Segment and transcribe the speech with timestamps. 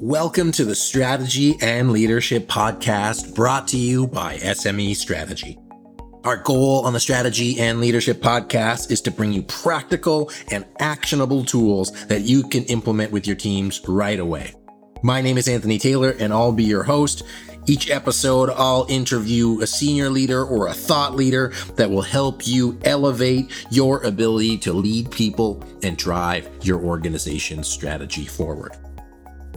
[0.00, 5.58] Welcome to the Strategy and Leadership Podcast brought to you by SME Strategy.
[6.22, 11.46] Our goal on the Strategy and Leadership Podcast is to bring you practical and actionable
[11.46, 14.54] tools that you can implement with your teams right away.
[15.02, 17.22] My name is Anthony Taylor and I'll be your host.
[17.66, 22.78] Each episode, I'll interview a senior leader or a thought leader that will help you
[22.84, 28.76] elevate your ability to lead people and drive your organization's strategy forward.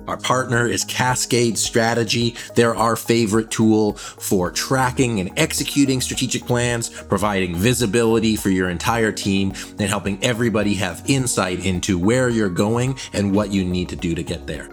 [0.09, 2.35] Our partner is Cascade Strategy.
[2.55, 9.11] They're our favorite tool for tracking and executing strategic plans, providing visibility for your entire
[9.11, 13.95] team, and helping everybody have insight into where you're going and what you need to
[13.95, 14.67] do to get there.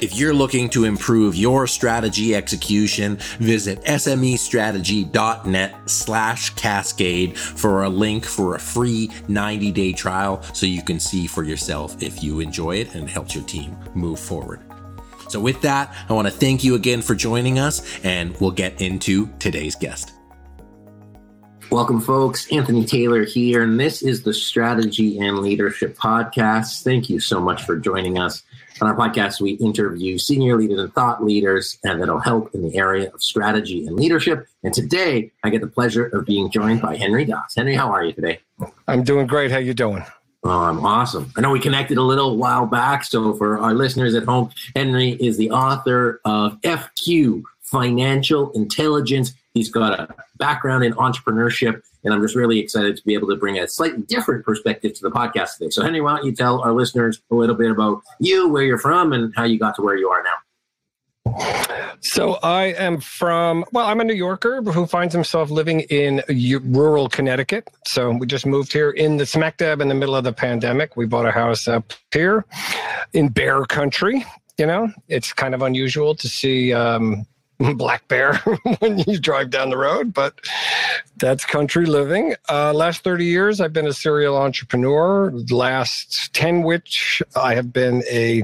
[0.00, 8.24] If you're looking to improve your strategy execution, visit smestrategy.net slash cascade for a link
[8.24, 12.78] for a free 90 day trial so you can see for yourself if you enjoy
[12.78, 14.58] it and helps your team move forward.
[15.32, 18.82] So, with that, I want to thank you again for joining us, and we'll get
[18.82, 20.12] into today's guest.
[21.70, 22.52] Welcome, folks.
[22.52, 26.82] Anthony Taylor here, and this is the Strategy and Leadership Podcast.
[26.82, 28.42] Thank you so much for joining us.
[28.82, 32.76] On our podcast, we interview senior leaders and thought leaders, and that'll help in the
[32.76, 34.46] area of strategy and leadership.
[34.64, 37.54] And today, I get the pleasure of being joined by Henry Daas.
[37.56, 38.40] Henry, how are you today?
[38.86, 39.50] I'm doing great.
[39.50, 40.04] How you doing?
[40.44, 41.32] Um, awesome.
[41.36, 43.04] I know we connected a little while back.
[43.04, 49.34] So for our listeners at home, Henry is the author of FQ Financial Intelligence.
[49.54, 53.36] He's got a background in entrepreneurship, and I'm just really excited to be able to
[53.36, 55.70] bring a slightly different perspective to the podcast today.
[55.70, 58.78] So, Henry, why don't you tell our listeners a little bit about you, where you're
[58.78, 60.34] from, and how you got to where you are now?
[62.00, 66.22] So I am from, well, I'm a New Yorker who finds himself living in
[66.64, 67.68] rural Connecticut.
[67.86, 70.96] So we just moved here in the smack dab in the middle of the pandemic.
[70.96, 72.44] We bought a house up here
[73.12, 74.24] in bear country.
[74.58, 77.24] You know, it's kind of unusual to see um,
[77.76, 78.34] black bear
[78.80, 80.34] when you drive down the road, but
[81.16, 82.34] that's country living.
[82.50, 85.30] Uh, last 30 years, I've been a serial entrepreneur.
[85.50, 88.42] Last 10, which I have been a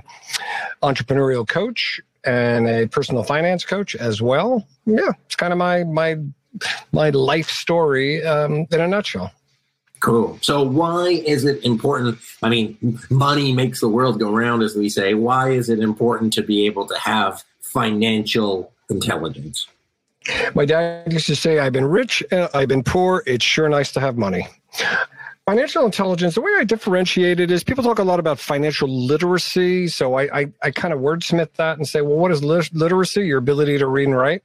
[0.83, 4.66] entrepreneurial coach and a personal finance coach as well.
[4.84, 6.16] Yeah, it's kind of my my
[6.93, 9.33] my life story um, in a nutshell.
[10.00, 10.39] Cool.
[10.43, 12.19] So, why is it important?
[12.43, 15.15] I mean, money makes the world go round, as we say.
[15.15, 19.66] Why is it important to be able to have financial intelligence?
[20.55, 23.22] My dad used to say, I've been rich, I've been poor.
[23.27, 24.47] It's sure nice to have money.
[25.48, 29.88] Financial intelligence, the way I differentiate it is people talk a lot about financial literacy.
[29.88, 33.26] So I, I, I kind of wordsmith that and say, well, what is literacy?
[33.26, 34.42] Your ability to read and write.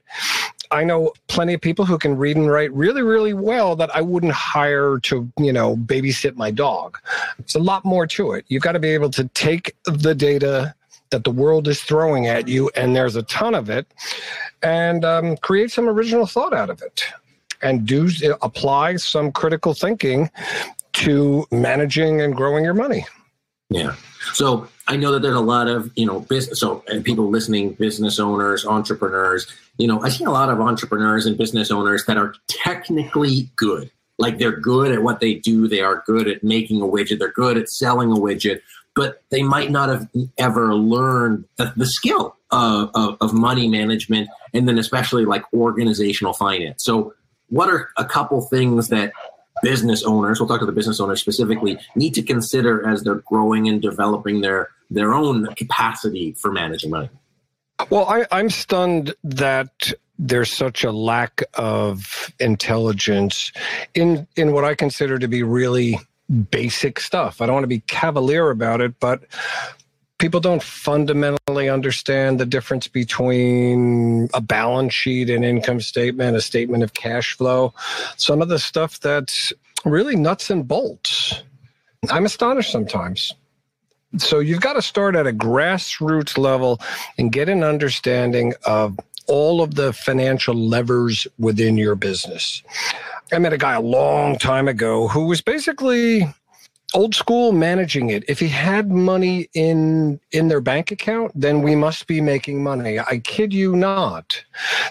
[0.70, 4.00] I know plenty of people who can read and write really, really well that I
[4.00, 6.96] wouldn't hire to, you know, babysit my dog.
[7.38, 8.46] It's a lot more to it.
[8.48, 10.74] You've got to be able to take the data
[11.10, 13.86] that the world is throwing at you, and there's a ton of it,
[14.62, 17.04] and um, create some original thought out of it
[17.64, 18.10] and do
[18.42, 20.30] apply some critical thinking
[20.94, 23.06] to managing and growing your money.
[23.70, 23.94] Yeah.
[24.32, 27.72] So I know that there's a lot of, you know, business, so and people listening,
[27.74, 29.46] business owners, entrepreneurs,
[29.78, 33.90] you know, I see a lot of entrepreneurs and business owners that are technically good.
[34.18, 35.66] Like they're good at what they do.
[35.66, 37.18] They are good at making a widget.
[37.18, 38.60] They're good at selling a widget,
[38.94, 44.28] but they might not have ever learned the, the skill of, of, of money management
[44.52, 46.84] and then especially like organizational finance.
[46.84, 47.14] So
[47.48, 49.12] what are a couple things that
[49.64, 53.68] business owners, we'll talk to the business owners specifically, need to consider as they're growing
[53.68, 57.08] and developing their their own capacity for managing money?
[57.90, 63.52] Well, I, I'm stunned that there's such a lack of intelligence
[63.94, 65.98] in in what I consider to be really
[66.50, 67.40] basic stuff.
[67.40, 69.24] I don't want to be cavalier about it, but
[70.24, 76.82] people don't fundamentally understand the difference between a balance sheet and income statement, a statement
[76.82, 77.74] of cash flow,
[78.16, 79.52] some of the stuff that's
[79.84, 81.42] really nuts and bolts.
[82.08, 83.34] I'm astonished sometimes.
[84.16, 86.80] So you've got to start at a grassroots level
[87.18, 92.62] and get an understanding of all of the financial levers within your business.
[93.30, 96.34] I met a guy a long time ago who was basically
[96.94, 98.24] old school managing it.
[98.28, 102.98] If he had money in in their bank account then we must be making money.
[102.98, 104.42] I kid you not.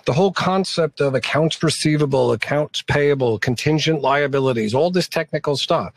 [0.06, 5.94] The whole concept of accounts receivable accounts payable contingent liabilities all this technical stuff.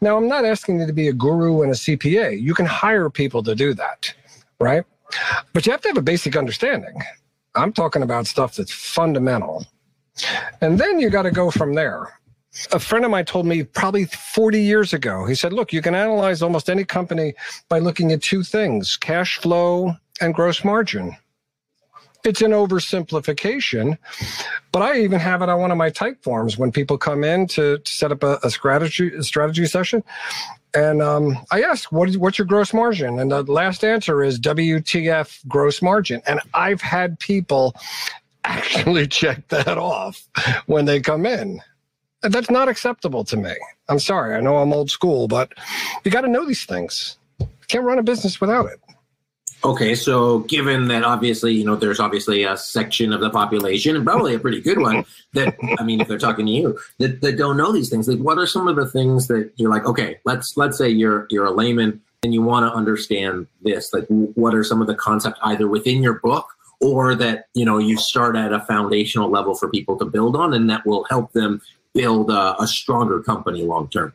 [0.00, 3.10] Now i'm not asking you to be a guru and a cpa you can hire
[3.10, 4.14] people to do that
[4.60, 4.84] right?
[5.52, 7.02] But you have to have a basic understanding.
[7.54, 9.66] I'm talking about stuff that's fundamental.
[10.60, 12.12] And then you got to go from there
[12.72, 15.94] a friend of mine told me probably 40 years ago, he said, Look, you can
[15.94, 17.34] analyze almost any company
[17.68, 21.16] by looking at two things cash flow and gross margin.
[22.24, 23.96] It's an oversimplification,
[24.72, 27.46] but I even have it on one of my type forms when people come in
[27.48, 30.02] to, to set up a, a strategy a strategy session.
[30.74, 33.18] And um, I ask, what is, what's your gross margin?
[33.18, 36.20] And the last answer is WTF gross margin.
[36.26, 37.74] And I've had people
[38.44, 40.26] actually check that off
[40.66, 41.60] when they come in.
[42.22, 43.54] That's not acceptable to me.
[43.88, 44.34] I'm sorry.
[44.34, 45.52] I know I'm old school, but
[46.04, 47.16] you got to know these things.
[47.38, 48.80] You can't run a business without it.
[49.64, 54.04] Okay, so given that obviously, you know, there's obviously a section of the population, and
[54.04, 57.36] probably a pretty good one, that I mean, if they're talking to you, that, that
[57.36, 60.20] don't know these things, like what are some of the things that you're like, okay,
[60.24, 64.54] let's let's say you're you're a layman and you want to understand this, like what
[64.54, 66.46] are some of the concepts either within your book
[66.80, 70.54] or that you know you start at a foundational level for people to build on,
[70.54, 71.60] and that will help them
[71.94, 74.12] build a, a stronger company long term.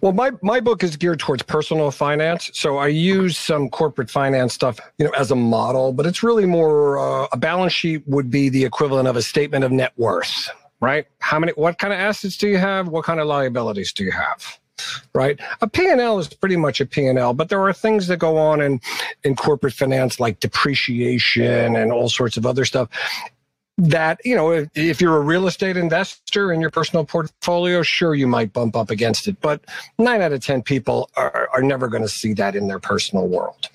[0.00, 2.50] Well, my, my book is geared towards personal finance.
[2.52, 6.46] So I use some corporate finance stuff, you know, as a model, but it's really
[6.46, 10.48] more uh, a balance sheet would be the equivalent of a statement of net worth,
[10.80, 11.06] right?
[11.20, 12.88] How many, what kind of assets do you have?
[12.88, 14.58] What kind of liabilities do you have?
[15.14, 15.38] Right.
[15.60, 18.80] A P&L is pretty much a P&L, but there are things that go on in,
[19.22, 22.88] in corporate finance like depreciation and all sorts of other stuff
[23.78, 28.14] that you know if, if, you're a real estate investor in your personal portfolio sure
[28.14, 29.64] you might bump up against it but
[29.98, 33.26] nine out of ten people are, are never going to see that in their personal
[33.26, 33.68] world.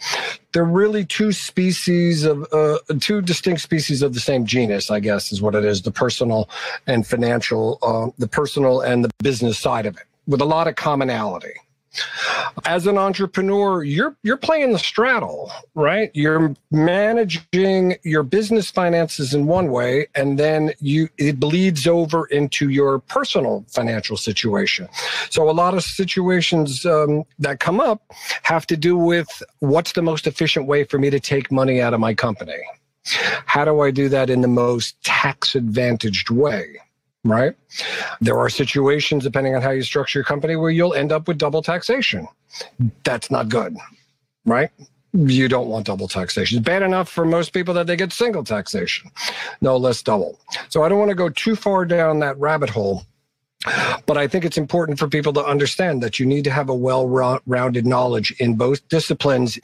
[0.52, 5.32] They're really two species of uh, two distinct species of the same genus i guess
[5.32, 6.50] is what it is the personal
[6.86, 10.76] and financial uh, the personal and the business side of it with a lot of
[10.76, 11.54] commonality
[12.66, 16.12] as an entrepreneur you're you're playing the straddle right?
[16.14, 22.70] You're managing your business finances in one way and then you it bleeds over into
[22.70, 24.88] your personal financial situation.
[25.30, 28.02] So a lot of situations um, that come up
[28.44, 31.94] have to do with what's the most efficient way for me to take money out
[31.94, 32.60] of my company?
[33.46, 36.78] How do i do that in the most tax advantaged way
[37.32, 37.56] right?
[38.22, 41.38] There are situations, depending on how you structure your company, where you'll end up with
[41.38, 42.28] double taxation.
[43.04, 43.76] That's not good,
[44.46, 44.72] right?
[45.14, 46.58] You don't want double taxation.
[46.58, 49.10] It's bad enough for most people that they get single taxation,
[49.62, 50.40] no less double.
[50.70, 53.04] So I don't want to go too far down that rabbit hole.
[54.06, 56.76] But I think it's important for people to understand that you need to have a
[56.76, 57.08] well
[57.46, 59.60] rounded knowledge in both disciplines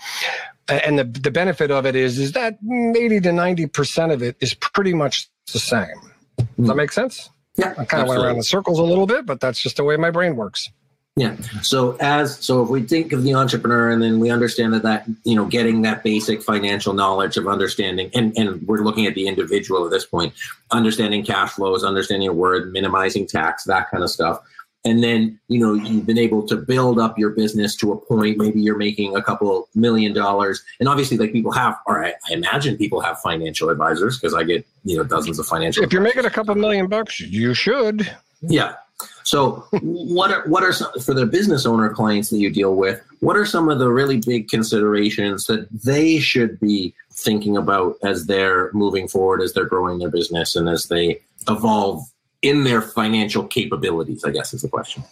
[0.70, 2.58] and the, the benefit of it is is that
[2.96, 6.14] 80 to 90 percent of it is pretty much the same
[6.58, 9.26] does that make sense yeah, I kind of went around in circles a little bit,
[9.26, 10.70] but that's just the way my brain works.
[11.16, 11.36] Yeah.
[11.62, 15.06] So as so if we think of the entrepreneur and then we understand that that
[15.24, 19.28] you know getting that basic financial knowledge of understanding and and we're looking at the
[19.28, 20.34] individual at this point,
[20.72, 24.42] understanding cash flows, understanding your word, minimizing tax, that kind of stuff
[24.86, 28.38] and then you know you've been able to build up your business to a point
[28.38, 30.64] maybe you're making a couple million dollars.
[30.80, 34.66] And obviously like people have or i imagine people have financial advisors because i get
[34.84, 38.10] you know dozens of financial if you're making a couple million bucks you should.
[38.42, 38.76] Yeah.
[39.24, 43.02] So what are what are some for the business owner clients that you deal with
[43.22, 48.26] what are some of the really big considerations that they should be thinking about as
[48.26, 52.04] they're moving forward as they're growing their business and as they evolve
[52.44, 55.04] in their financial capabilities, I guess is the question.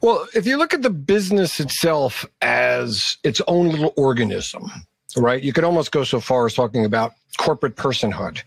[0.00, 4.70] Well, if you look at the business itself as its own little organism,
[5.16, 5.42] right?
[5.42, 8.42] You could almost go so far as talking about corporate personhood,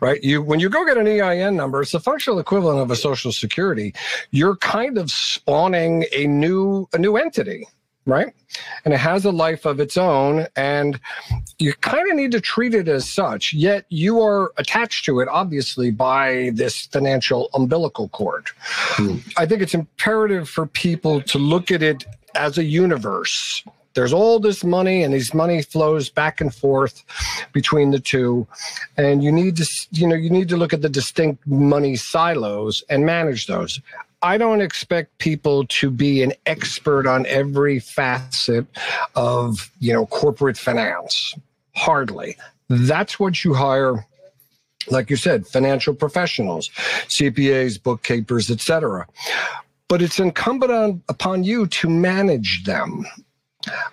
[0.00, 0.22] right?
[0.22, 3.30] You when you go get an EIN number, it's the functional equivalent of a social
[3.30, 3.94] security.
[4.30, 7.68] You're kind of spawning a new a new entity,
[8.08, 8.32] right?
[8.84, 10.46] And it has a life of its own.
[10.56, 10.98] And
[11.58, 15.28] you kind of need to treat it as such, yet you are attached to it,
[15.28, 18.46] obviously, by this financial umbilical cord.
[18.96, 19.22] Mm.
[19.36, 23.62] I think it's imperative for people to look at it as a universe.
[23.94, 27.04] There's all this money, and these money flows back and forth
[27.52, 28.46] between the two.
[28.96, 32.82] And you need to, you know, you need to look at the distinct money silos
[32.88, 33.80] and manage those.
[34.22, 38.66] I don't expect people to be an expert on every facet
[39.14, 41.34] of, you know, corporate finance.
[41.76, 42.36] Hardly.
[42.68, 44.04] That's what you hire
[44.90, 46.68] like you said, financial professionals,
[47.08, 49.06] CPAs, bookkeepers, etc.
[49.88, 53.06] But it's incumbent on, upon you to manage them.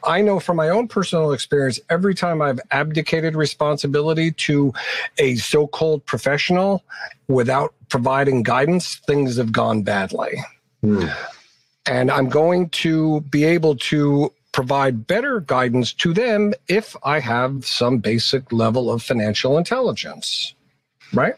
[0.04, 4.74] I know from my own personal experience, every time I've abdicated responsibility to
[5.18, 6.84] a so called professional
[7.28, 10.34] without providing guidance, things have gone badly.
[10.82, 11.08] Hmm.
[11.88, 17.66] And I'm going to be able to provide better guidance to them if I have
[17.66, 20.56] some basic level of financial intelligence.
[21.14, 21.36] Right?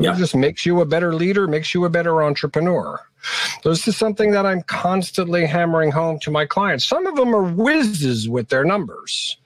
[0.00, 0.14] Yeah.
[0.14, 3.00] It just makes you a better leader, makes you a better entrepreneur.
[3.62, 6.84] This is something that I'm constantly hammering home to my clients.
[6.84, 9.36] Some of them are whizzes with their numbers.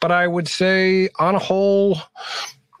[0.00, 1.98] but I would say on a whole,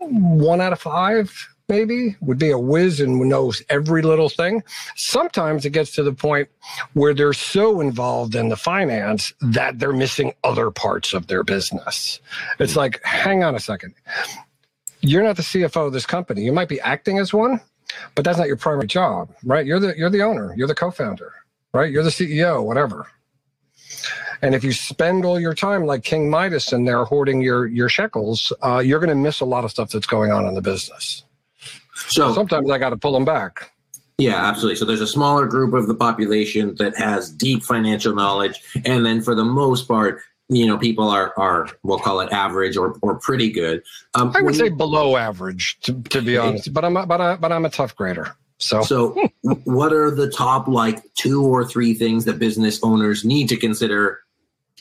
[0.00, 1.32] one out of five
[1.68, 4.62] maybe would be a whiz and knows every little thing.
[4.94, 6.48] Sometimes it gets to the point
[6.92, 12.20] where they're so involved in the finance that they're missing other parts of their business.
[12.58, 12.78] It's hmm.
[12.78, 13.94] like, hang on a second.
[15.06, 16.42] You're not the CFO of this company.
[16.42, 17.60] You might be acting as one,
[18.14, 19.64] but that's not your primary job, right?
[19.64, 21.32] You're the you're the owner, you're the co-founder,
[21.72, 21.90] right?
[21.90, 23.06] You're the CEO, whatever.
[24.42, 27.88] And if you spend all your time like King Midas and they're hoarding your your
[27.88, 30.62] shekels, uh, you're going to miss a lot of stuff that's going on in the
[30.62, 31.22] business.
[32.08, 33.70] So sometimes I got to pull them back.
[34.18, 34.76] Yeah, absolutely.
[34.76, 39.22] So there's a smaller group of the population that has deep financial knowledge, and then
[39.22, 43.16] for the most part, you know, people are are we'll call it average or or
[43.16, 43.82] pretty good.
[44.14, 46.72] Um, I would say you, below average, to, to be honest.
[46.72, 48.36] But I'm a, but I, but I'm a tough grader.
[48.58, 49.28] So, so
[49.64, 54.20] what are the top like two or three things that business owners need to consider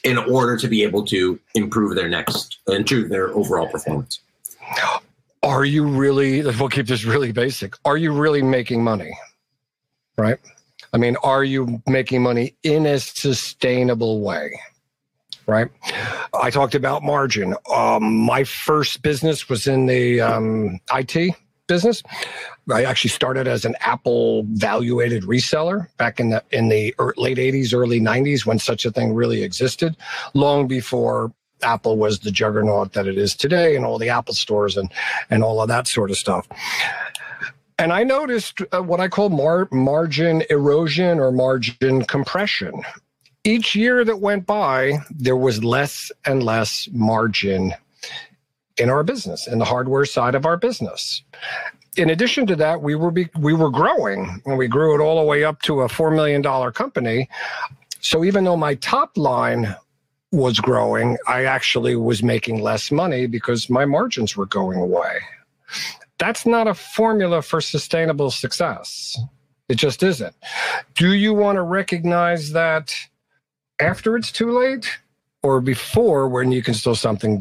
[0.04, 4.20] in order to be able to improve their next and improve their overall performance?
[5.42, 6.44] Are you really?
[6.44, 7.76] We'll keep this really basic.
[7.86, 9.18] Are you really making money?
[10.18, 10.38] Right.
[10.94, 14.60] I mean, are you making money in a sustainable way?
[15.48, 15.70] Right.
[16.34, 17.56] I talked about margin.
[17.72, 21.36] Um, my first business was in the um, IT
[21.68, 22.02] business.
[22.72, 27.74] I actually started as an Apple value-added reseller back in the in the late 80s,
[27.74, 29.96] early 90s when such a thing really existed,
[30.34, 34.78] long before Apple was the juggernaut that it is today and all the Apple stores
[34.78, 34.92] and
[35.30, 36.48] and all of that sort of stuff.
[37.78, 42.84] And I noticed uh, what I call mar- margin erosion or margin compression.
[43.46, 47.76] Each year that went by, there was less and less margin
[48.78, 51.22] in our business, in the hardware side of our business.
[51.96, 55.20] In addition to that, we were be, we were growing, and we grew it all
[55.20, 57.30] the way up to a four million dollar company.
[58.02, 59.76] So even though my top line
[60.32, 65.20] was growing, I actually was making less money because my margins were going away.
[66.18, 69.18] That's not a formula for sustainable success.
[69.70, 70.36] It just isn't.
[70.96, 72.94] Do you want to recognize that
[73.80, 75.00] after it's too late?
[75.44, 77.40] or before when you can still something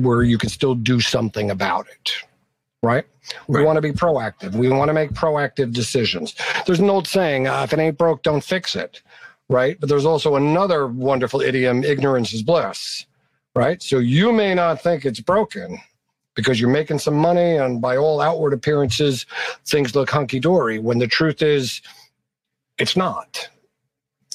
[0.00, 2.12] where you can still do something about it
[2.82, 3.04] right?
[3.46, 3.66] We right.
[3.66, 4.54] want to be proactive.
[4.54, 6.34] We want to make proactive decisions.
[6.66, 9.02] There's an old saying, uh, if it ain't broke, don't fix it,
[9.48, 9.78] right?
[9.78, 13.06] But there's also another wonderful idiom, ignorance is bliss,
[13.54, 13.80] right?
[13.82, 15.78] So you may not think it's broken
[16.34, 19.26] because you're making some money and by all outward appearances,
[19.66, 21.82] things look hunky dory when the truth is
[22.78, 23.48] it's not.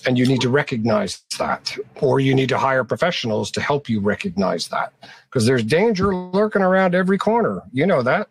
[0.06, 4.00] And you need to recognize that, or you need to hire professionals to help you
[4.00, 4.94] recognize that
[5.30, 7.62] because there's danger lurking around every corner.
[7.72, 8.28] You know that.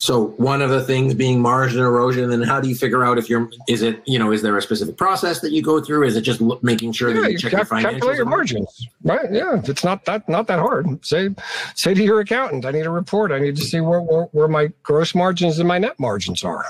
[0.00, 3.28] So one of the things being margin erosion, and how do you figure out if
[3.28, 3.50] you're?
[3.68, 4.30] Is it you know?
[4.30, 6.06] Is there a specific process that you go through?
[6.06, 7.82] Is it just making sure yeah, that you, you check your financials?
[7.82, 9.32] Calculate your margins, right?
[9.32, 11.04] Yeah, it's not that not that hard.
[11.04, 11.30] Say
[11.74, 13.32] say to your accountant, I need a report.
[13.32, 16.64] I need to see where where, where my gross margins and my net margins are.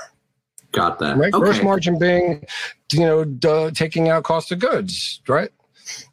[0.71, 1.17] Got that.
[1.17, 1.33] Right.
[1.33, 1.43] Okay.
[1.43, 2.45] Gross margin being,
[2.93, 5.49] you know, duh, taking out cost of goods, right?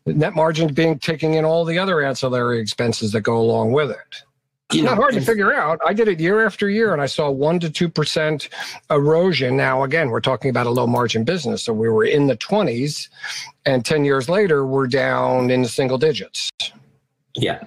[0.06, 4.22] Net margin being taking in all the other ancillary expenses that go along with it.
[4.72, 5.78] It's not hard to figure out.
[5.86, 8.48] I did it year after year and I saw one to 2%
[8.90, 9.56] erosion.
[9.56, 11.62] Now, again, we're talking about a low margin business.
[11.62, 13.08] So we were in the 20s
[13.64, 16.50] and 10 years later, we're down in the single digits.
[17.34, 17.62] Yeah.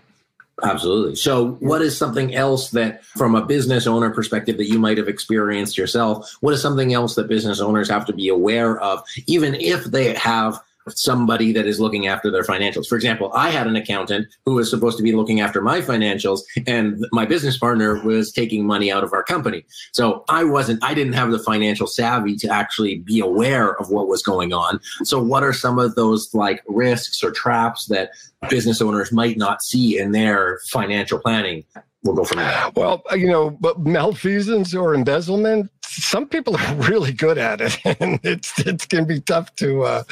[0.64, 1.16] Absolutely.
[1.16, 5.08] So, what is something else that, from a business owner perspective, that you might have
[5.08, 6.36] experienced yourself?
[6.42, 10.14] What is something else that business owners have to be aware of, even if they
[10.16, 10.62] have
[10.98, 12.88] somebody that is looking after their financials.
[12.88, 16.42] For example, I had an accountant who was supposed to be looking after my financials
[16.68, 19.66] and my business partner was taking money out of our company.
[19.92, 24.08] So I wasn't, I didn't have the financial savvy to actually be aware of what
[24.08, 24.80] was going on.
[25.04, 28.12] So what are some of those like risks or traps that
[28.50, 31.66] business owners might not see in their financial planning
[32.04, 32.72] we'll go from there.
[32.76, 38.20] Well, you know, but malfeasance or embezzlement, some people are really good at it, and
[38.24, 40.04] it's it can be tough to uh,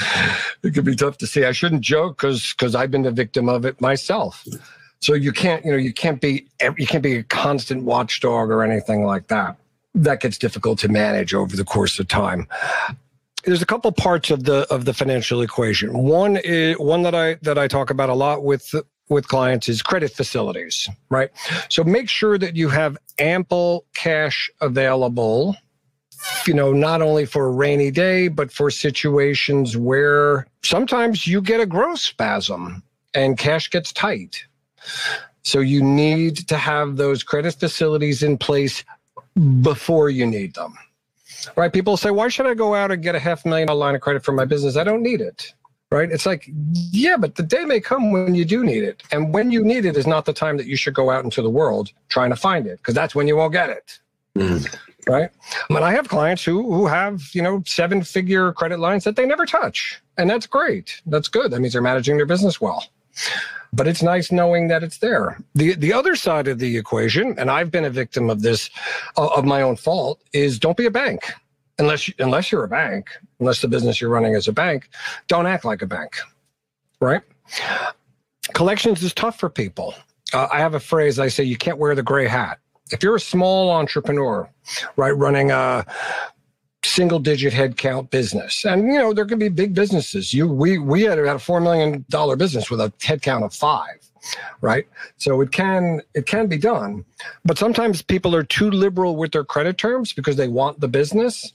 [0.63, 1.45] it can be tough to see.
[1.45, 4.45] I shouldn't joke because because I've been a victim of it myself.
[4.99, 8.63] So you can't you know you can't be you can't be a constant watchdog or
[8.63, 9.57] anything like that.
[9.93, 12.47] That gets difficult to manage over the course of time
[13.47, 15.97] there's a couple parts of the of the financial equation.
[15.97, 18.75] One is one that I that I talk about a lot with
[19.09, 21.29] with clients is credit facilities, right?
[21.69, 25.55] So make sure that you have ample cash available,
[26.45, 31.59] you know, not only for a rainy day, but for situations where sometimes you get
[31.59, 32.83] a growth spasm
[33.13, 34.45] and cash gets tight.
[35.43, 38.83] So you need to have those credit facilities in place
[39.61, 40.73] before you need them.
[41.55, 41.71] Right?
[41.71, 44.01] People say, why should I go out and get a half million dollar line of
[44.01, 44.75] credit for my business?
[44.75, 45.53] I don't need it
[45.91, 46.11] right?
[46.11, 46.49] It's like,
[46.91, 49.03] yeah, but the day may come when you do need it.
[49.11, 51.41] And when you need it is not the time that you should go out into
[51.41, 53.99] the world trying to find it, because that's when you won't get it.
[54.35, 54.75] Mm.
[55.07, 55.29] Right.
[55.69, 59.25] But I have clients who who have, you know, seven figure credit lines that they
[59.25, 60.01] never touch.
[60.17, 61.01] And that's great.
[61.05, 61.51] That's good.
[61.51, 62.85] That means they're managing their business well.
[63.71, 65.37] But it's nice knowing that it's there.
[65.55, 68.69] The the other side of the equation, and I've been a victim of this
[69.15, 71.33] uh, of my own fault, is don't be a bank
[71.79, 74.89] unless unless you're a bank, unless the business you're running is a bank,
[75.27, 76.17] don't act like a bank,
[76.99, 77.21] right?
[78.53, 79.93] Collections is tough for people.
[80.33, 82.59] Uh, I have a phrase I say: you can't wear the gray hat.
[82.91, 84.49] If you're a small entrepreneur,
[84.95, 85.85] right, running a
[86.83, 88.65] single digit headcount business.
[88.65, 90.33] And you know, there can be big businesses.
[90.33, 94.06] You we we had, had a four million dollar business with a headcount of five
[94.61, 94.87] right?
[95.17, 97.05] So it can it can be done
[97.45, 101.53] but sometimes people are too liberal with their credit terms because they want the business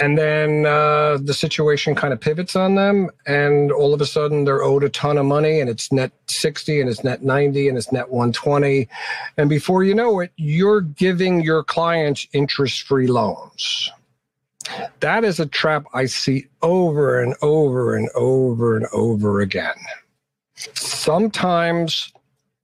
[0.00, 4.44] and then uh, the situation kind of pivots on them and all of a sudden
[4.44, 7.76] they're owed a ton of money and it's net 60 and it's net 90 and
[7.76, 8.88] it's net 120
[9.36, 13.90] and before you know it you're giving your clients interest free loans.
[15.00, 19.76] That is a trap i see over and over and over and over again
[20.74, 22.12] sometimes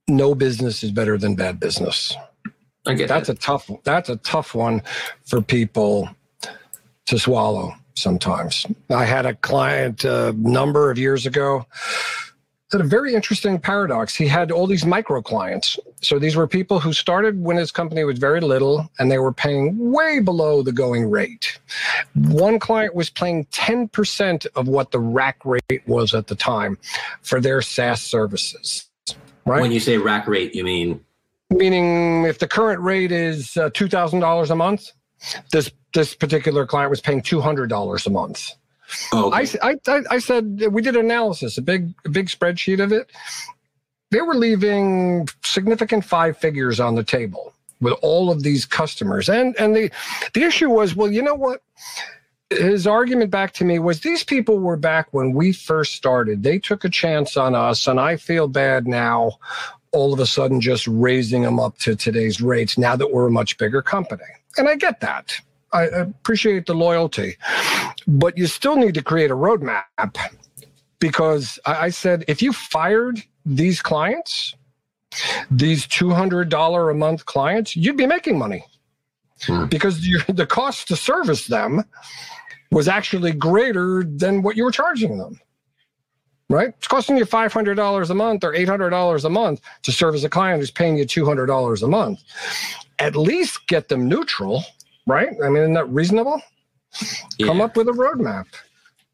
[0.09, 2.15] no business is better than bad business.
[2.87, 3.39] I get that's that.
[3.39, 4.83] a tough that's a tough one
[5.25, 6.09] for people
[7.07, 8.67] to swallow sometimes.
[8.91, 11.67] I had a client a number of years ago
[12.75, 14.15] a very interesting paradox.
[14.15, 15.79] He had all these micro clients.
[16.01, 19.33] So these were people who started when his company was very little and they were
[19.33, 21.59] paying way below the going rate.
[22.15, 26.79] One client was paying 10% of what the rack rate was at the time
[27.23, 28.87] for their SaaS services.
[29.47, 29.61] Right?
[29.61, 31.05] When you say rack rate, you mean?
[31.51, 34.91] Meaning if the current rate is uh, $2,000 a month,
[35.53, 38.51] this this particular client was paying $200 a month.
[39.13, 39.59] Oh, okay.
[39.63, 43.11] I, I, I said we did analysis, a big, a big spreadsheet of it.
[44.11, 49.57] They were leaving significant five figures on the table with all of these customers, and
[49.59, 49.91] and the
[50.35, 51.63] the issue was, well, you know what?
[52.51, 56.43] His argument back to me was these people were back when we first started.
[56.43, 59.39] They took a chance on us, and I feel bad now
[59.95, 63.31] all of a sudden just raising them up to today's rates now that we're a
[63.31, 64.25] much bigger company.
[64.59, 65.41] And I get that.
[65.75, 67.37] I appreciate the loyalty,
[68.07, 70.17] but you still need to create a roadmap
[71.01, 74.55] because I said if you fired these clients,
[75.51, 78.65] these $200 a month clients, you'd be making money
[79.43, 79.67] hmm.
[79.67, 81.83] because the cost to service them
[82.71, 85.41] was actually greater than what you were charging them.
[86.51, 86.69] Right?
[86.69, 90.71] It's costing you $500 a month or $800 a month to service a client who's
[90.71, 92.23] paying you $200 a month.
[92.99, 94.63] At least get them neutral
[95.07, 95.31] right?
[95.43, 96.41] I mean, isn't that reasonable?
[97.39, 97.47] Yeah.
[97.49, 98.47] Come up with a roadmap.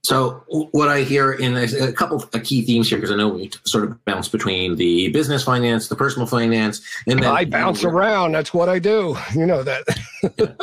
[0.02, 3.28] So what I hear in a, a couple of key themes here, because I know
[3.28, 7.82] we sort of bounce between the business finance, the personal finance, and then I bounce
[7.82, 8.32] you know, around.
[8.32, 9.16] That's what I do.
[9.34, 9.84] You know that.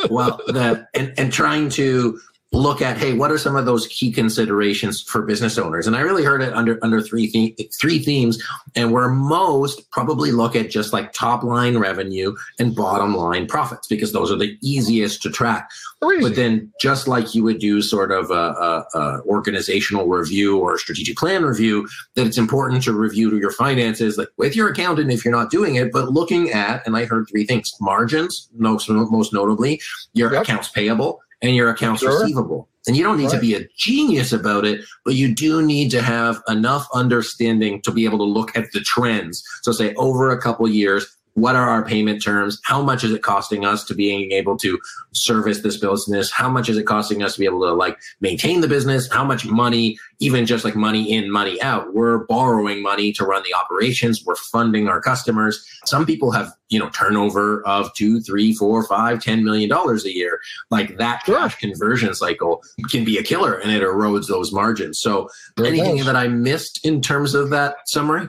[0.10, 2.20] well, that and, and trying to
[2.52, 5.86] look at hey what are some of those key considerations for business owners?
[5.86, 8.42] And i really heard it under under three the- three themes
[8.74, 13.86] and where most probably look at just like top line revenue and bottom line profits
[13.86, 15.70] because those are the easiest to track.
[16.00, 20.74] But then just like you would do sort of a, a, a, organizational review or
[20.74, 25.10] a strategic plan review that it's important to review your finances like with your accountant
[25.10, 28.88] if you're not doing it but looking at and i heard three things margins most
[28.88, 29.80] most notably
[30.14, 30.42] your yep.
[30.42, 32.20] accounts payable and your accounts sure.
[32.20, 32.68] receivable.
[32.86, 33.34] And you don't need right.
[33.34, 37.90] to be a genius about it, but you do need to have enough understanding to
[37.90, 39.44] be able to look at the trends.
[39.62, 42.60] So, say over a couple years, what are our payment terms?
[42.64, 44.78] How much is it costing us to being able to
[45.12, 46.30] service this business?
[46.30, 49.10] How much is it costing us to be able to like maintain the business?
[49.10, 51.94] How much money, even just like money in, money out?
[51.94, 54.24] We're borrowing money to run the operations.
[54.24, 55.64] We're funding our customers.
[55.84, 60.14] Some people have, you know, turnover of two, three, four, five, ten million dollars a
[60.14, 60.40] year.
[60.70, 64.98] Like that cash conversion cycle can be a killer and it erodes those margins.
[64.98, 68.28] So anything that I missed in terms of that summary?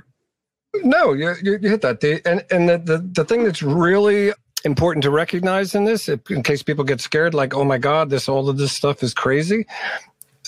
[0.75, 1.99] No, you, you, hit that.
[1.99, 4.31] The, and and the, the, the thing that's really
[4.65, 8.29] important to recognize in this, in case people get scared, like, oh my God, this
[8.29, 9.65] all of this stuff is crazy.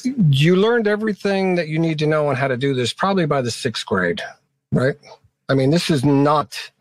[0.04, 3.42] You learned everything that you need to know on how to do this probably by
[3.42, 4.22] the sixth grade,
[4.72, 4.96] right?
[5.50, 6.72] I mean, this is not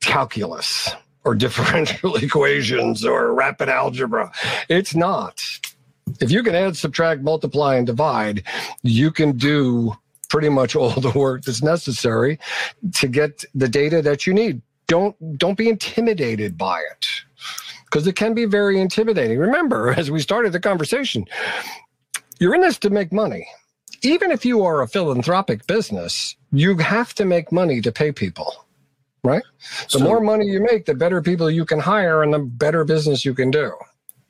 [0.00, 0.90] calculus
[1.24, 4.32] or differential equations or rapid algebra.
[4.68, 5.40] It's not.
[6.20, 8.44] If you can add, subtract, multiply, and divide,
[8.82, 9.96] you can do
[10.34, 12.38] pretty much all the work that's necessary
[13.00, 14.60] to get the data that you need.
[14.88, 17.06] Don't don't be intimidated by it
[17.84, 19.38] because it can be very intimidating.
[19.38, 21.24] Remember, as we started the conversation,
[22.40, 23.46] you're in this to make money.
[24.02, 28.50] even if you are a philanthropic business, you have to make money to pay people,
[29.30, 29.44] right?
[29.92, 32.82] The So- more money you make, the better people you can hire and the better
[32.84, 33.68] business you can do.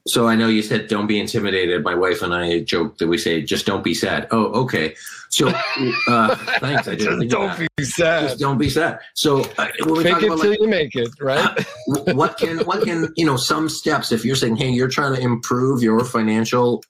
[0.07, 1.83] So I know you said don't be intimidated.
[1.83, 4.29] My wife and I joke that we say just don't be sad.
[4.31, 4.95] Oh, okay.
[5.31, 6.87] So uh, thanks.
[6.87, 7.69] I didn't of that.
[7.77, 8.29] be sad.
[8.29, 9.01] Just don't be sad.
[9.15, 11.67] So uh, when we Fake talk it about till like, you make it, right?
[12.15, 15.21] what can what can you know some steps if you're saying hey you're trying to
[15.21, 16.83] improve your financial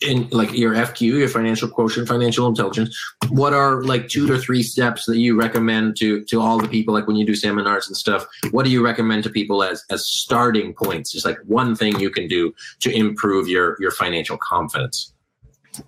[0.00, 4.62] in like your FQ your financial quotient financial intelligence what are like two to three
[4.62, 7.96] steps that you recommend to to all the people like when you do seminars and
[7.96, 11.98] stuff what do you recommend to people as as starting points just like one thing
[12.00, 15.12] you can do to improve your your financial confidence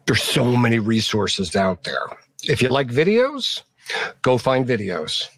[0.06, 2.06] There's so many resources out there.
[2.44, 3.62] If you like videos,
[4.22, 5.28] go find videos.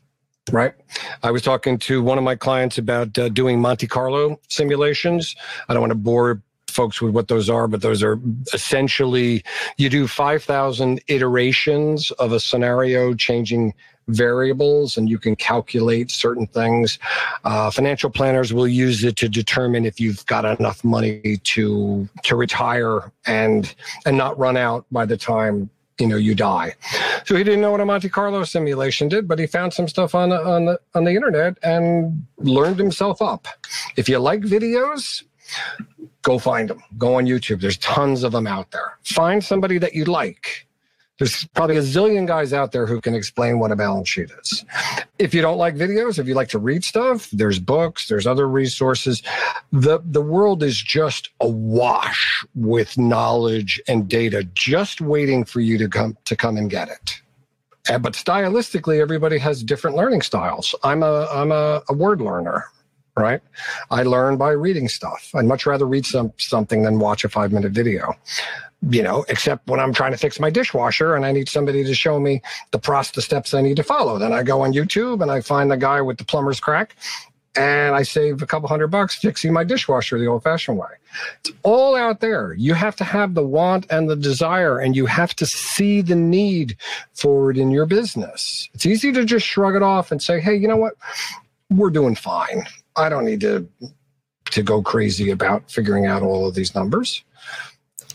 [0.52, 0.74] Right.
[1.22, 5.34] I was talking to one of my clients about uh, doing Monte Carlo simulations.
[5.68, 6.42] I don't want to bore
[6.74, 8.18] folks with what those are, but those are
[8.52, 9.44] essentially
[9.76, 13.74] you do 5,000 iterations of a scenario changing
[14.08, 16.98] variables and you can calculate certain things.
[17.44, 22.36] Uh, financial planners will use it to determine if you've got enough money to to
[22.36, 26.74] retire and and not run out by the time you know you die.
[27.24, 30.14] So he didn't know what a Monte Carlo simulation did, but he found some stuff
[30.14, 33.46] on on the on the internet and learned himself up.
[33.96, 35.22] If you like videos,
[36.24, 36.82] go find them.
[36.98, 37.60] Go on YouTube.
[37.60, 38.98] There's tons of them out there.
[39.04, 40.66] Find somebody that you like.
[41.18, 44.64] There's probably a zillion guys out there who can explain what a balance sheet is.
[45.20, 48.48] If you don't like videos, if you like to read stuff, there's books, there's other
[48.48, 49.22] resources.
[49.70, 55.88] The the world is just awash with knowledge and data just waiting for you to
[55.88, 57.20] come to come and get it.
[57.88, 60.74] And, but stylistically, everybody has different learning styles.
[60.82, 62.64] I'm a I'm a, a word learner,
[63.16, 63.40] right?
[63.90, 65.30] I learn by reading stuff.
[65.34, 68.14] I'd much rather read some something than watch a five minute video.
[68.90, 71.94] You know, except when I'm trying to fix my dishwasher and I need somebody to
[71.94, 74.18] show me the process, the steps I need to follow.
[74.18, 76.94] Then I go on YouTube and I find the guy with the plumber's crack,
[77.56, 80.88] and I save a couple hundred bucks fixing my dishwasher the old-fashioned way.
[81.40, 82.52] It's all out there.
[82.54, 86.16] You have to have the want and the desire, and you have to see the
[86.16, 86.76] need
[87.14, 88.68] for it in your business.
[88.74, 90.94] It's easy to just shrug it off and say, "Hey, you know what?
[91.70, 92.66] We're doing fine.
[92.96, 93.68] I don't need to
[94.50, 97.22] to go crazy about figuring out all of these numbers."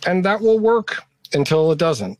[0.06, 2.18] And that will work until it doesn't.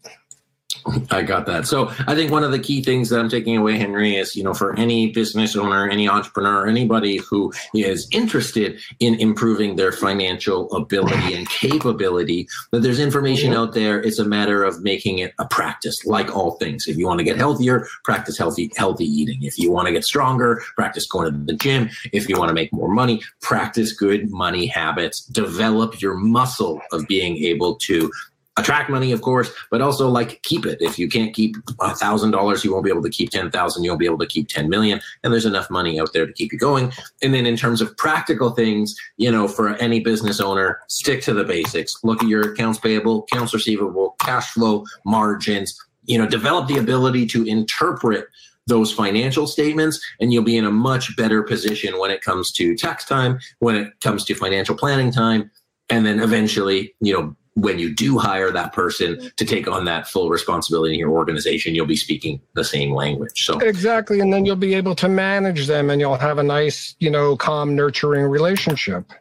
[1.12, 1.68] I got that.
[1.68, 4.44] So I think one of the key things that I'm taking away, Henry, is you
[4.44, 10.72] know for any business owner, any entrepreneur, anybody who is interested in improving their financial
[10.74, 14.02] ability and capability, that there's information out there.
[14.02, 16.88] It's a matter of making it a practice, like all things.
[16.88, 19.44] If you want to get healthier, practice healthy healthy eating.
[19.44, 21.90] If you want to get stronger, practice going to the gym.
[22.14, 25.22] If you want to make more money, practice good money habits.
[25.26, 28.12] Develop your muscle of being able to
[28.60, 30.78] attract money, of course, but also like keep it.
[30.82, 33.84] If you can't keep a thousand dollars, you won't be able to keep ten thousand.
[33.84, 36.34] You won't be able to keep ten million, and there's enough money out there to
[36.34, 36.92] keep you going.
[37.22, 41.34] And then in terms of practical things, you know, for any business owner, stick to
[41.34, 41.94] the basics.
[42.04, 45.78] Look at your accounts payable, accounts receivable, cash flow, margins.
[46.06, 48.26] You know, develop the ability to interpret
[48.70, 52.76] those financial statements and you'll be in a much better position when it comes to
[52.76, 55.50] tax time when it comes to financial planning time
[55.90, 60.08] and then eventually you know when you do hire that person to take on that
[60.08, 63.46] full responsibility in your organization, you'll be speaking the same language.
[63.46, 64.20] So Exactly.
[64.20, 67.36] And then you'll be able to manage them and you'll have a nice, you know,
[67.36, 69.12] calm, nurturing relationship.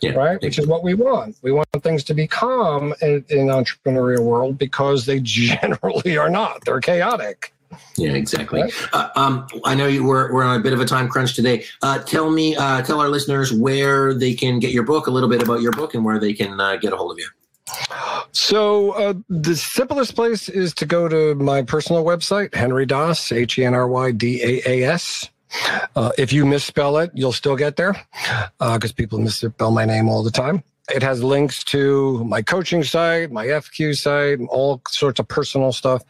[0.00, 0.40] yeah, Right.
[0.40, 1.36] Which is what we want.
[1.42, 6.64] We want things to be calm in, in entrepreneurial world because they generally are not.
[6.64, 7.52] They're chaotic.
[7.96, 8.62] yeah, exactly.
[8.62, 8.72] Right.
[8.92, 11.64] Uh, um, I know you were we're on a bit of a time crunch today.
[11.82, 15.28] Uh, tell me, uh, tell our listeners where they can get your book, a little
[15.28, 17.26] bit about your book, and where they can uh, get a hold of you.
[18.32, 23.58] So uh, the simplest place is to go to my personal website, Henry Daas, H
[23.58, 25.28] E N R Y D A A S.
[25.94, 27.96] Uh, if you misspell it, you'll still get there
[28.58, 30.62] because people misspell my name all the time.
[30.94, 36.04] It has links to my coaching site, my FQ site, all sorts of personal stuff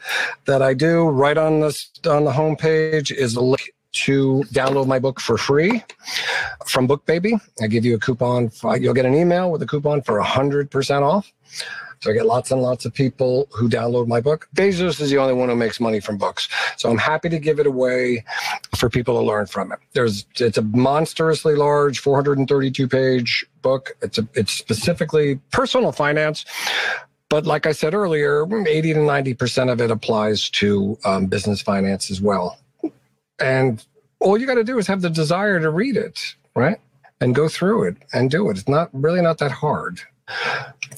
[0.45, 1.09] that I do.
[1.09, 3.73] Right on this on the homepage is a link
[4.05, 5.83] to download my book for free
[6.67, 7.41] from BookBaby.
[7.63, 8.51] I give you a coupon.
[8.51, 11.33] For, you'll get an email with a coupon for hundred percent off.
[12.01, 14.49] So I get lots and lots of people who download my book.
[14.55, 16.49] Bezos is the only one who makes money from books.
[16.77, 18.25] So I'm happy to give it away
[18.77, 19.79] for people to learn from it.
[19.93, 23.97] There's it's a monstrously large 432 page book.
[24.03, 26.45] It's a it's specifically personal finance.
[27.29, 32.09] But like I said earlier, 80 to 90% of it applies to um, business finance
[32.11, 32.59] as well.
[33.39, 33.85] And
[34.21, 36.81] all you got to do is have the desire to read it, right?
[37.21, 38.59] And go through it and do it.
[38.59, 40.01] It's not really not that hard.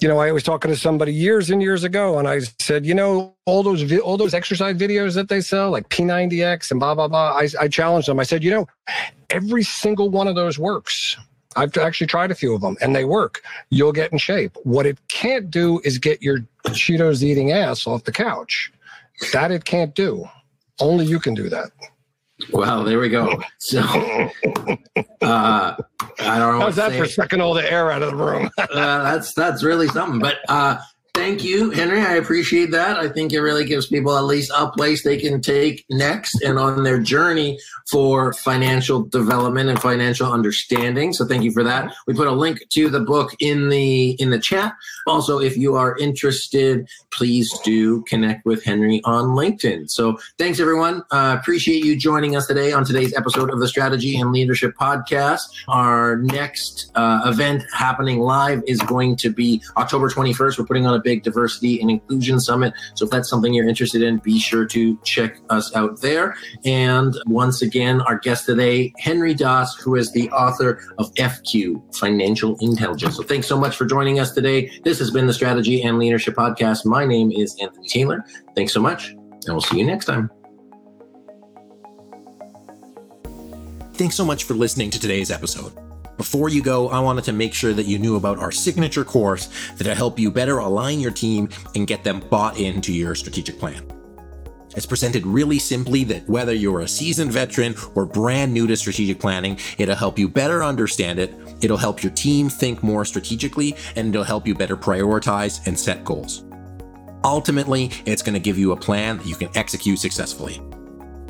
[0.01, 2.95] you know, I was talking to somebody years and years ago, and I said, you
[2.95, 7.09] know, all those all those exercise videos that they sell, like P90X and blah blah
[7.09, 7.37] blah.
[7.37, 8.19] I, I challenged them.
[8.19, 8.69] I said, you know,
[9.31, 11.17] every single one of those works.
[11.57, 13.43] I've actually tried a few of them, and they work.
[13.71, 14.57] You'll get in shape.
[14.63, 18.71] What it can't do is get your Cheetos eating ass off the couch.
[19.33, 20.29] That it can't do.
[20.79, 21.73] Only you can do that.
[22.53, 23.43] Well, there we go.
[23.59, 23.81] So,
[25.23, 25.77] uh,
[26.21, 26.61] I don't know.
[26.61, 28.51] How's that for sucking all the air out of the room?
[28.59, 30.21] uh, that's that's really something.
[30.21, 30.79] But uh,
[31.19, 32.01] Thank you, Henry.
[32.01, 32.97] I appreciate that.
[32.97, 36.61] I think it really gives people at least a place they can take next and
[36.61, 37.59] on their journey
[37.91, 41.13] for financial development and financial understanding.
[41.13, 41.93] So thank you for that.
[42.07, 44.75] We put a link to the book in the in the chat.
[45.09, 49.91] Also, if you are interested, please do connect with Henry on LinkedIn.
[49.91, 51.03] So thanks everyone.
[51.11, 55.41] Uh, appreciate you joining us today on today's episode of the Strategy and Leadership Podcast.
[55.67, 60.59] Our next uh, event happening live is going to be October 21st.
[60.59, 62.75] We're putting on a big diversity and inclusion summit.
[62.95, 66.37] So if that's something you're interested in, be sure to check us out there.
[66.67, 72.59] And once again, our guest today, Henry Daas, who is the author of FQ Financial
[72.61, 73.17] Intelligence.
[73.17, 74.71] So thanks so much for joining us today.
[74.85, 76.85] This has been the Strategy and Leadership Podcast.
[76.85, 78.23] My name is Anthony Taylor.
[78.55, 80.31] Thanks so much, and we'll see you next time.
[83.95, 85.73] Thanks so much for listening to today's episode.
[86.19, 89.49] Before you go, I wanted to make sure that you knew about our signature course
[89.77, 93.87] that'll help you better align your team and get them bought into your strategic plan.
[94.77, 99.21] It's presented really simply that whether you're a seasoned veteran or brand new to strategic
[99.21, 104.09] planning, it'll help you better understand it, it'll help your team think more strategically, and
[104.09, 106.45] it'll help you better prioritize and set goals.
[107.23, 110.61] Ultimately, it's going to give you a plan that you can execute successfully.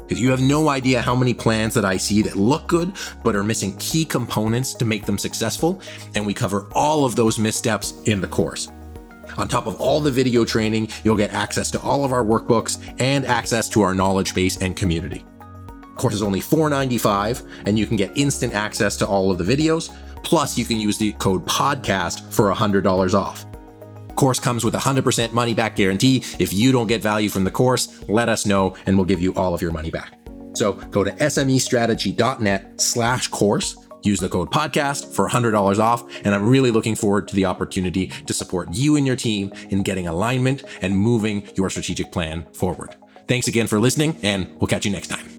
[0.08, 2.92] If you have no idea how many plans that I see that look good
[3.22, 5.80] but are missing key components to make them successful,
[6.14, 8.68] and we cover all of those missteps in the course.
[9.36, 12.82] On top of all the video training, you'll get access to all of our workbooks
[12.98, 15.24] and access to our knowledge base and community.
[15.96, 19.94] course is only $4.95, and you can get instant access to all of the videos.
[20.22, 23.47] Plus, you can use the code PODCAST for $100 off
[24.18, 26.22] course comes with a 100% money back guarantee.
[26.38, 29.32] If you don't get value from the course, let us know and we'll give you
[29.34, 30.18] all of your money back.
[30.54, 33.76] So go to smestrategy.net slash course.
[34.02, 36.04] Use the code podcast for $100 off.
[36.24, 39.82] And I'm really looking forward to the opportunity to support you and your team in
[39.82, 42.96] getting alignment and moving your strategic plan forward.
[43.26, 45.37] Thanks again for listening, and we'll catch you next time.